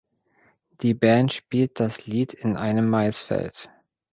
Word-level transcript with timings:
Die 0.81 0.95
Band 0.95 1.31
spielt 1.31 1.79
das 1.79 2.07
Lied 2.07 2.33
in 2.33 2.57
einem 2.57 2.89
Maisfeld. 2.89 3.69